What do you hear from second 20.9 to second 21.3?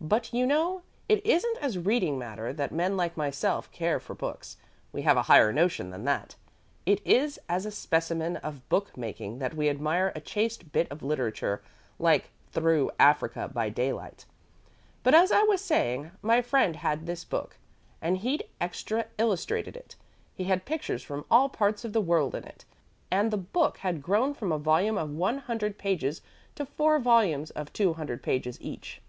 from